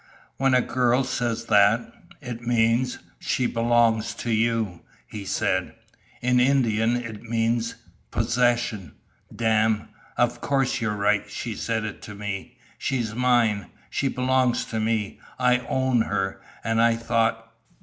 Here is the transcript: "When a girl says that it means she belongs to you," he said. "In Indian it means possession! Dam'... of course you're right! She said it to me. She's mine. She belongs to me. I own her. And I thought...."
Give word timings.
"When 0.37 0.55
a 0.55 0.61
girl 0.63 1.03
says 1.03 1.45
that 1.45 1.93
it 2.21 2.41
means 2.41 2.97
she 3.19 3.45
belongs 3.45 4.15
to 4.15 4.31
you," 4.31 4.81
he 5.05 5.25
said. 5.25 5.75
"In 6.21 6.39
Indian 6.39 6.95
it 6.95 7.21
means 7.21 7.75
possession! 8.09 8.93
Dam'... 9.35 9.89
of 10.17 10.41
course 10.41 10.81
you're 10.81 10.95
right! 10.95 11.29
She 11.29 11.53
said 11.53 11.83
it 11.83 12.01
to 12.01 12.15
me. 12.15 12.57
She's 12.79 13.13
mine. 13.13 13.67
She 13.91 14.07
belongs 14.07 14.65
to 14.73 14.79
me. 14.79 15.19
I 15.37 15.59
own 15.69 16.01
her. 16.01 16.41
And 16.63 16.81
I 16.81 16.95
thought...." 16.95 17.53